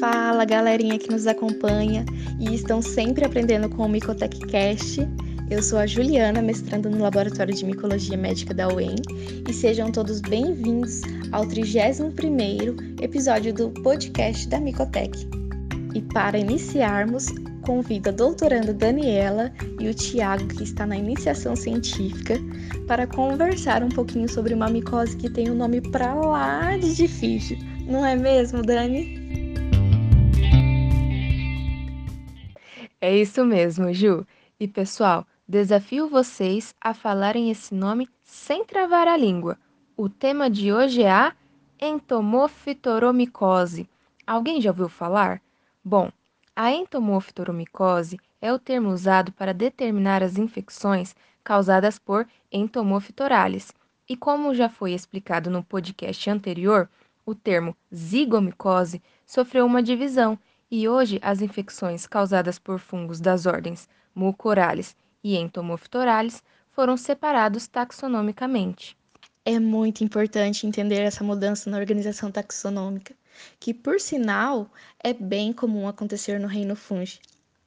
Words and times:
Fala, 0.00 0.44
galerinha 0.44 0.98
que 0.98 1.10
nos 1.10 1.26
acompanha 1.26 2.04
e 2.38 2.54
estão 2.54 2.82
sempre 2.82 3.24
aprendendo 3.24 3.68
com 3.68 3.86
o 3.86 3.88
Micotech 3.88 4.38
Cast. 4.46 5.08
Eu 5.48 5.62
sou 5.62 5.78
a 5.78 5.86
Juliana, 5.86 6.42
mestrando 6.42 6.90
no 6.90 7.02
Laboratório 7.02 7.54
de 7.54 7.64
Micologia 7.64 8.16
Médica 8.16 8.52
da 8.52 8.68
UEM, 8.68 8.96
e 9.48 9.52
sejam 9.54 9.90
todos 9.90 10.20
bem-vindos 10.20 11.00
ao 11.32 11.46
31º 11.46 13.00
episódio 13.00 13.54
do 13.54 13.70
podcast 13.70 14.46
da 14.48 14.60
Micotech. 14.60 15.26
E 15.94 16.02
para 16.02 16.36
iniciarmos, 16.36 17.28
convido 17.62 18.10
a 18.10 18.12
doutoranda 18.12 18.74
Daniela 18.74 19.50
e 19.80 19.88
o 19.88 19.94
Tiago, 19.94 20.46
que 20.48 20.64
está 20.64 20.84
na 20.84 20.98
iniciação 20.98 21.56
científica, 21.56 22.34
para 22.86 23.06
conversar 23.06 23.82
um 23.82 23.88
pouquinho 23.88 24.28
sobre 24.28 24.52
uma 24.52 24.68
micose 24.68 25.16
que 25.16 25.30
tem 25.30 25.50
um 25.50 25.54
nome 25.54 25.80
pra 25.80 26.12
lá 26.12 26.76
de 26.76 26.94
difícil. 26.94 27.56
Não 27.86 28.04
é 28.04 28.14
mesmo, 28.14 28.62
Dani? 28.62 29.15
É 33.00 33.16
isso 33.16 33.44
mesmo, 33.44 33.92
Ju. 33.92 34.26
E 34.58 34.66
pessoal, 34.66 35.26
desafio 35.46 36.08
vocês 36.08 36.74
a 36.80 36.94
falarem 36.94 37.50
esse 37.50 37.74
nome 37.74 38.08
sem 38.24 38.64
travar 38.64 39.06
a 39.06 39.14
língua. 39.16 39.58
O 39.96 40.08
tema 40.08 40.48
de 40.48 40.72
hoje 40.72 41.02
é 41.02 41.10
a 41.10 41.34
entomoftoromicose. 41.78 43.86
Alguém 44.26 44.62
já 44.62 44.70
ouviu 44.70 44.88
falar? 44.88 45.42
Bom, 45.84 46.10
a 46.54 46.72
entomoftoromicose 46.72 48.18
é 48.40 48.50
o 48.50 48.58
termo 48.58 48.88
usado 48.88 49.30
para 49.32 49.52
determinar 49.52 50.22
as 50.22 50.38
infecções 50.38 51.14
causadas 51.44 51.98
por 51.98 52.26
entomoftorales. 52.50 53.72
E 54.08 54.16
como 54.16 54.54
já 54.54 54.70
foi 54.70 54.92
explicado 54.92 55.50
no 55.50 55.62
podcast 55.62 56.30
anterior, 56.30 56.88
o 57.26 57.34
termo 57.34 57.76
zigomicose 57.94 59.02
sofreu 59.26 59.66
uma 59.66 59.82
divisão 59.82 60.38
e 60.70 60.88
hoje 60.88 61.18
as 61.22 61.40
infecções 61.40 62.06
causadas 62.06 62.58
por 62.58 62.78
fungos 62.78 63.20
das 63.20 63.46
ordens 63.46 63.88
Mucorales 64.14 64.96
e 65.22 65.36
Entomophthoralis 65.36 66.42
foram 66.70 66.96
separados 66.96 67.66
taxonomicamente. 67.66 68.96
É 69.44 69.60
muito 69.60 70.02
importante 70.02 70.66
entender 70.66 71.00
essa 71.00 71.22
mudança 71.22 71.70
na 71.70 71.78
organização 71.78 72.30
taxonômica, 72.30 73.14
que, 73.60 73.72
por 73.72 74.00
sinal, 74.00 74.68
é 75.02 75.12
bem 75.12 75.52
comum 75.52 75.86
acontecer 75.86 76.40
no 76.40 76.48
reino 76.48 76.74
fungi. 76.74 77.20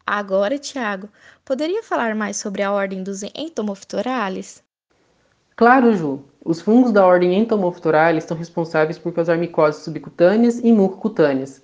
Agora, 0.05 0.57
Tiago, 0.57 1.07
poderia 1.45 1.83
falar 1.83 2.15
mais 2.15 2.37
sobre 2.37 2.63
a 2.63 2.71
ordem 2.71 3.03
dos 3.03 3.21
Entomophthoralis? 3.23 4.63
Claro, 5.55 5.93
Ju. 5.93 6.23
Os 6.43 6.61
fungos 6.61 6.91
da 6.91 7.05
ordem 7.05 7.37
Entomophthoralis 7.37 8.23
são 8.23 8.35
responsáveis 8.35 8.97
por 8.97 9.13
causar 9.13 9.37
micoses 9.37 9.83
subcutâneas 9.83 10.59
e 10.59 10.71
mucocutâneas, 10.71 11.61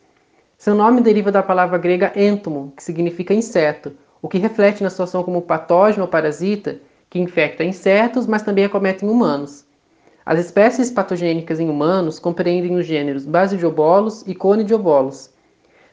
seu 0.57 0.73
nome 0.73 1.01
deriva 1.01 1.31
da 1.31 1.43
palavra 1.43 1.77
grega 1.77 2.13
entomo, 2.15 2.73
que 2.75 2.83
significa 2.83 3.33
inseto, 3.33 3.93
o 4.21 4.27
que 4.27 4.37
reflete 4.37 4.81
na 4.81 4.89
situação 4.89 5.23
como 5.23 5.41
patógeno 5.41 6.03
ou 6.03 6.09
parasita 6.09 6.77
que 7.09 7.19
infecta 7.19 7.63
insetos, 7.63 8.25
mas 8.25 8.41
também 8.41 8.65
acomete 8.65 9.05
humanos. 9.05 9.65
As 10.25 10.39
espécies 10.39 10.89
patogênicas 10.89 11.59
em 11.59 11.69
humanos 11.69 12.17
compreendem 12.17 12.75
os 12.75 12.85
gêneros 12.85 13.25
Basidiobolus 13.25 14.23
e 14.25 14.33
Conidiobolus. 14.33 15.29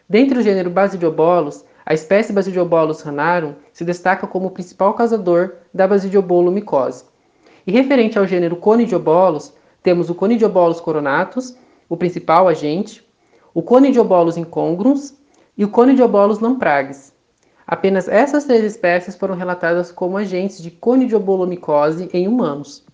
Dentre 0.08 0.38
o 0.38 0.42
gênero 0.42 0.70
Basidiobolus, 0.70 1.64
a 1.84 1.92
espécie 1.92 2.32
Basidiobolus 2.32 3.02
ranarum 3.02 3.54
se 3.72 3.84
destaca 3.84 4.26
como 4.26 4.46
o 4.46 4.50
principal 4.50 4.94
causador 4.94 5.56
da 5.74 5.86
basidiobolomicose. 5.86 7.04
E 7.66 7.72
referente 7.72 8.18
ao 8.18 8.26
gênero 8.26 8.56
Conidiobolus, 8.56 9.52
temos 9.82 10.08
o 10.08 10.14
Conidiobolus 10.14 10.80
coronatus, 10.80 11.56
o 11.88 11.96
principal 11.96 12.48
agente, 12.48 13.04
o 13.54 13.62
Conidiobolus 13.62 14.36
incongruens 14.36 15.14
e 15.56 15.64
o 15.64 15.70
Conidiobolus 15.70 16.38
lamprages. 16.38 17.12
Apenas 17.66 18.08
essas 18.08 18.44
três 18.44 18.64
espécies 18.64 19.16
foram 19.16 19.34
relatadas 19.34 19.90
como 19.90 20.16
agentes 20.16 20.62
de 20.62 20.70
conidiobolomicose 20.70 22.08
em 22.12 22.28
humanos. 22.28 22.84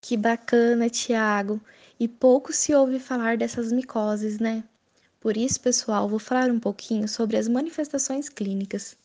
Que 0.00 0.16
bacana, 0.16 0.88
Tiago! 0.88 1.60
E 1.98 2.06
pouco 2.06 2.52
se 2.52 2.74
ouve 2.74 3.00
falar 3.00 3.36
dessas 3.36 3.72
micoses, 3.72 4.38
né? 4.38 4.62
Por 5.18 5.36
isso, 5.36 5.60
pessoal, 5.60 6.08
vou 6.08 6.18
falar 6.18 6.50
um 6.50 6.60
pouquinho 6.60 7.08
sobre 7.08 7.36
as 7.36 7.48
manifestações 7.48 8.28
clínicas. 8.28 8.96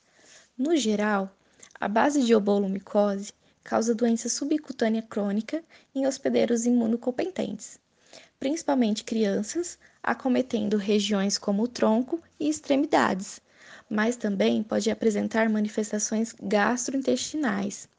No 0.57 0.75
geral, 0.75 1.31
a 1.79 1.87
base 1.87 2.21
de 2.21 2.35
obolomicose 2.35 3.33
causa 3.63 3.95
doença 3.95 4.29
subcutânea 4.29 5.01
crônica 5.01 5.63
em 5.95 6.05
hospedeiros 6.05 6.65
imunocompetentes, 6.65 7.79
principalmente 8.39 9.03
crianças, 9.03 9.79
acometendo 10.03 10.77
regiões 10.77 11.37
como 11.37 11.63
o 11.63 11.67
tronco 11.67 12.21
e 12.39 12.49
extremidades, 12.49 13.41
mas 13.89 14.15
também 14.15 14.63
pode 14.63 14.89
apresentar 14.89 15.49
manifestações 15.49 16.33
gastrointestinais. 16.41 17.89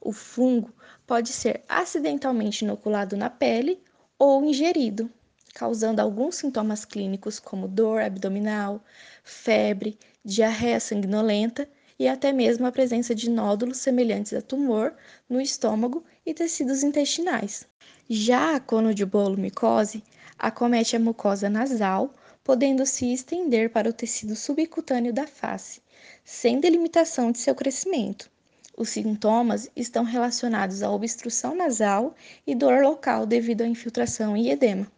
O 0.00 0.12
fungo 0.12 0.72
pode 1.06 1.30
ser 1.30 1.62
acidentalmente 1.68 2.64
inoculado 2.64 3.16
na 3.16 3.28
pele 3.28 3.82
ou 4.18 4.44
ingerido, 4.44 5.10
causando 5.54 6.00
alguns 6.00 6.36
sintomas 6.36 6.84
clínicos 6.84 7.38
como 7.38 7.68
dor 7.68 8.02
abdominal, 8.02 8.82
febre, 9.22 9.98
diarreia 10.24 10.80
sanguinolenta 10.80 11.68
e 11.98 12.08
até 12.08 12.32
mesmo 12.32 12.66
a 12.66 12.72
presença 12.72 13.14
de 13.14 13.30
nódulos 13.30 13.78
semelhantes 13.78 14.32
a 14.34 14.42
tumor 14.42 14.94
no 15.28 15.40
estômago 15.40 16.04
e 16.26 16.32
tecidos 16.32 16.82
intestinais. 16.82 17.66
Já 18.08 18.56
a 18.56 18.60
conodibolomicose 18.60 20.02
acomete 20.38 20.96
a 20.96 21.00
mucosa 21.00 21.48
nasal, 21.48 22.12
podendo 22.42 22.84
se 22.84 23.12
estender 23.12 23.70
para 23.70 23.88
o 23.88 23.92
tecido 23.92 24.36
subcutâneo 24.36 25.12
da 25.12 25.26
face, 25.26 25.80
sem 26.24 26.60
delimitação 26.60 27.32
de 27.32 27.38
seu 27.38 27.54
crescimento. 27.54 28.30
Os 28.76 28.88
sintomas 28.88 29.70
estão 29.76 30.02
relacionados 30.02 30.82
à 30.82 30.90
obstrução 30.90 31.54
nasal 31.54 32.14
e 32.46 32.54
dor 32.54 32.82
local 32.82 33.24
devido 33.24 33.62
à 33.62 33.66
infiltração 33.66 34.36
e 34.36 34.50
edema. 34.50 34.90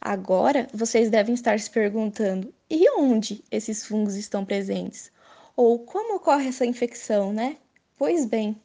Agora, 0.00 0.68
vocês 0.72 1.10
devem 1.10 1.34
estar 1.34 1.58
se 1.58 1.68
perguntando: 1.68 2.54
e 2.70 2.88
onde 2.98 3.44
esses 3.50 3.84
fungos 3.84 4.14
estão 4.14 4.44
presentes? 4.44 5.10
Ou 5.56 5.80
como 5.80 6.16
ocorre 6.16 6.48
essa 6.48 6.64
infecção, 6.64 7.32
né? 7.32 7.56
Pois 7.96 8.24
bem, 8.24 8.56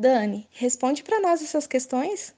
Dani, 0.00 0.48
responde 0.50 1.02
para 1.02 1.20
nós 1.20 1.42
essas 1.42 1.66
questões? 1.66 2.34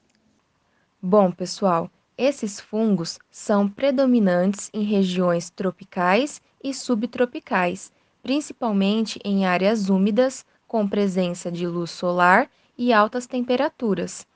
Bom, 1.00 1.30
pessoal, 1.30 1.88
esses 2.18 2.58
fungos 2.58 3.20
são 3.30 3.68
predominantes 3.68 4.68
em 4.74 4.82
regiões 4.82 5.48
tropicais 5.48 6.42
e 6.62 6.74
subtropicais, 6.74 7.92
principalmente 8.20 9.20
em 9.24 9.46
áreas 9.46 9.88
úmidas 9.88 10.44
com 10.66 10.88
presença 10.88 11.52
de 11.52 11.64
luz 11.64 11.92
solar 11.92 12.50
e 12.76 12.92
altas 12.92 13.28
temperaturas. 13.28 14.26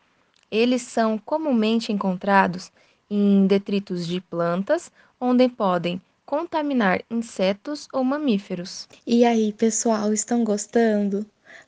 Eles 0.48 0.82
são 0.82 1.19
comumente 1.19 1.93
encontrados 1.93 2.70
em 3.10 3.44
detritos 3.48 4.06
de 4.06 4.20
plantas, 4.20 4.93
onde 5.20 5.48
podem 5.48 6.00
contaminar 6.25 7.03
insetos 7.10 7.88
ou 7.93 8.04
mamíferos. 8.04 8.88
E 9.04 9.25
aí, 9.25 9.53
pessoal, 9.53 10.12
estão 10.12 10.44
gostando? 10.44 11.26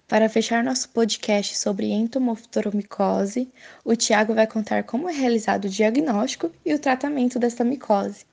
Para 0.09 0.29
fechar 0.29 0.65
nosso 0.65 0.89
podcast 0.89 1.57
sobre 1.57 1.91
entomoftoromicose, 1.91 3.49
o 3.85 3.95
Tiago 3.95 4.35
vai 4.35 4.47
contar 4.47 4.85
como 4.85 5.09
é 5.09 5.13
realizado 5.13 5.67
o 5.67 5.69
diagnóstico 5.69 6.51
e 6.65 6.73
o 6.73 6.79
tratamento 6.79 7.39
desta 7.39 7.63
micose. 7.63 8.25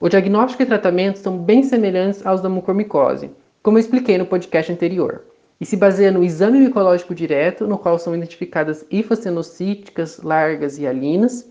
O 0.00 0.08
diagnóstico 0.08 0.62
e 0.62 0.66
tratamento 0.66 1.18
são 1.18 1.36
bem 1.36 1.64
semelhantes 1.64 2.24
aos 2.24 2.40
da 2.40 2.48
mucormicose, 2.48 3.32
como 3.64 3.78
eu 3.78 3.80
expliquei 3.80 4.16
no 4.16 4.26
podcast 4.26 4.70
anterior, 4.70 5.24
e 5.60 5.66
se 5.66 5.76
baseia 5.76 6.12
no 6.12 6.22
exame 6.22 6.60
micológico 6.60 7.16
direto, 7.16 7.66
no 7.66 7.76
qual 7.76 7.98
são 7.98 8.14
identificadas 8.14 8.84
hifocenocíticas, 8.90 10.18
largas 10.22 10.78
e 10.78 10.86
alinas. 10.86 11.48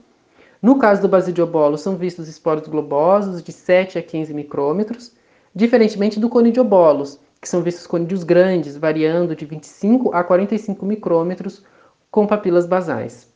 No 0.61 0.79
caso 0.79 1.02
do 1.02 1.09
basidiobolo, 1.09 1.78
são 1.78 1.97
vistos 1.97 2.29
esporos 2.29 2.67
globosos 2.69 3.43
de 3.43 3.52
7 3.52 3.99
a 3.99 4.02
15 4.02 4.34
micrômetros, 4.34 5.11
diferentemente 5.53 6.19
do 6.19 6.29
conidiobolos, 6.29 7.19
que 7.47 7.52
são 7.52 7.61
vistos 7.61 7.88
conídeos 7.88 8.26
grandes, 8.26 8.76
variando 8.76 9.34
de 9.34 9.46
25 9.46 10.14
a 10.14 10.22
45 10.22 10.85
micrômetros, 10.85 11.64
com 12.11 12.28
papilas 12.28 12.67
basais. 12.67 13.29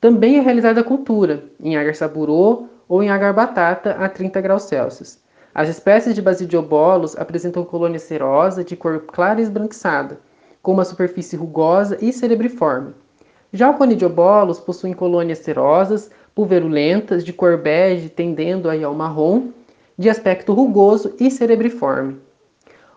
Também 0.00 0.38
é 0.38 0.40
realizada 0.40 0.80
a 0.80 0.84
cultura, 0.84 1.44
em 1.62 1.76
agar 1.76 1.94
saburô 1.94 2.68
ou 2.88 3.02
em 3.02 3.10
agar 3.10 3.34
batata 3.34 3.90
a 3.92 4.08
30 4.08 4.40
graus 4.40 4.62
Celsius. 4.62 5.18
As 5.54 5.68
espécies 5.68 6.14
de 6.14 6.22
basidiobolos 6.22 7.14
apresentam 7.18 7.62
colônia 7.62 7.98
serosa 7.98 8.64
de 8.64 8.76
cor 8.76 9.00
clara 9.00 9.40
e 9.40 9.42
esbranquiçada, 9.42 10.18
com 10.62 10.72
uma 10.72 10.84
superfície 10.86 11.36
rugosa 11.36 11.98
e 12.00 12.14
cerebriforme. 12.14 12.94
Já 13.52 13.68
o 13.68 13.74
conidiobolos 13.74 14.58
possuem 14.58 14.94
colônias 14.94 15.40
serosas, 15.40 16.10
pulverulentas, 16.34 17.22
de 17.22 17.32
cor 17.34 17.58
bege 17.58 18.08
tendendo 18.08 18.70
ao 18.70 18.94
marrom, 18.94 19.48
de 19.98 20.08
aspecto 20.08 20.54
rugoso 20.54 21.14
e 21.20 21.30
cerebriforme. 21.30 22.29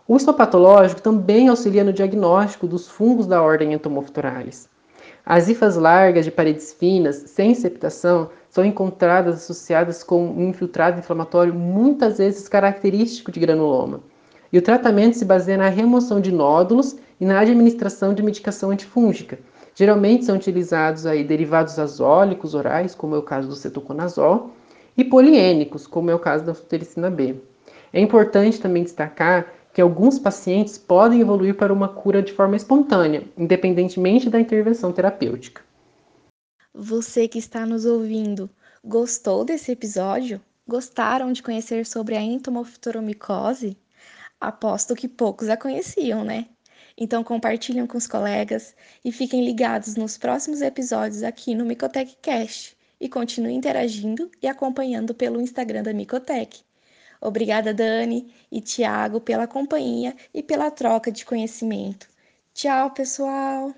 O 0.05 0.17
histopatológico 0.17 1.01
também 1.01 1.47
auxilia 1.47 1.81
no 1.81 1.93
diagnóstico 1.93 2.67
dos 2.67 2.89
fungos 2.89 3.25
da 3.25 3.41
ordem 3.41 3.71
Entomophthoralis. 3.71 4.67
As 5.25 5.47
hifas 5.47 5.77
largas 5.77 6.25
de 6.25 6.31
paredes 6.31 6.73
finas, 6.73 7.23
sem 7.27 7.55
septação, 7.55 8.29
são 8.49 8.65
encontradas 8.65 9.35
associadas 9.35 10.03
com 10.03 10.27
um 10.27 10.49
infiltrado 10.49 10.99
inflamatório 10.99 11.53
muitas 11.53 12.17
vezes 12.17 12.49
característico 12.49 13.31
de 13.31 13.39
granuloma. 13.39 14.01
E 14.51 14.57
o 14.57 14.61
tratamento 14.61 15.17
se 15.17 15.23
baseia 15.23 15.57
na 15.57 15.69
remoção 15.69 16.19
de 16.19 16.33
nódulos 16.33 16.97
e 17.21 17.25
na 17.25 17.39
administração 17.39 18.13
de 18.13 18.21
medicação 18.21 18.71
antifúngica. 18.71 19.39
Geralmente 19.73 20.25
são 20.25 20.35
utilizados 20.35 21.05
aí 21.05 21.23
derivados 21.23 21.79
azólicos 21.79 22.53
orais, 22.53 22.93
como 22.93 23.15
é 23.15 23.17
o 23.17 23.23
caso 23.23 23.47
do 23.47 23.55
cetoconazol, 23.55 24.51
e 24.97 25.03
poliênicos, 25.05 25.87
como 25.87 26.11
é 26.11 26.15
o 26.15 26.19
caso 26.19 26.43
da 26.43 26.53
flutericina 26.53 27.09
B. 27.09 27.37
É 27.93 28.01
importante 28.01 28.59
também 28.59 28.83
destacar 28.83 29.47
que 29.73 29.81
alguns 29.81 30.19
pacientes 30.19 30.77
podem 30.77 31.21
evoluir 31.21 31.57
para 31.57 31.73
uma 31.73 31.87
cura 31.87 32.21
de 32.21 32.31
forma 32.31 32.55
espontânea, 32.55 33.23
independentemente 33.35 34.29
da 34.29 34.39
intervenção 34.39 34.93
terapêutica. 34.93 35.63
Você 36.73 37.27
que 37.27 37.39
está 37.39 37.65
nos 37.65 37.83
ouvindo, 37.85 38.49
gostou 38.83 39.43
desse 39.43 39.71
episódio? 39.71 40.39
Gostaram 40.67 41.31
de 41.31 41.41
conhecer 41.41 41.85
sobre 41.85 42.15
a 42.15 42.21
entomoftoromicose? 42.21 43.75
Aposto 44.39 44.95
que 44.95 45.07
poucos 45.07 45.49
a 45.49 45.57
conheciam, 45.57 46.23
né? 46.23 46.47
Então 46.97 47.23
compartilhem 47.23 47.87
com 47.87 47.97
os 47.97 48.07
colegas 48.07 48.75
e 49.03 49.11
fiquem 49.11 49.43
ligados 49.43 49.95
nos 49.95 50.17
próximos 50.17 50.61
episódios 50.61 51.23
aqui 51.23 51.55
no 51.55 51.65
Micotech 51.65 52.15
Cast 52.21 52.77
e 53.01 53.09
continuem 53.09 53.57
interagindo 53.57 54.29
e 54.41 54.47
acompanhando 54.47 55.13
pelo 55.15 55.41
Instagram 55.41 55.81
da 55.81 55.93
Micotech. 55.93 56.63
Obrigada, 57.23 57.73
Dani 57.73 58.33
e 58.51 58.59
Tiago, 58.59 59.21
pela 59.21 59.47
companhia 59.47 60.13
e 60.33 60.43
pela 60.43 60.69
troca 60.69 61.09
de 61.09 61.25
conhecimento. 61.25 62.09
Tchau, 62.53 62.91
pessoal! 62.91 63.73